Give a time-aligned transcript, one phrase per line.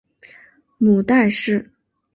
[0.79, 1.69] 母戴氏。